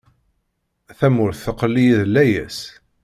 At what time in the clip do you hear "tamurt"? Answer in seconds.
0.97-1.41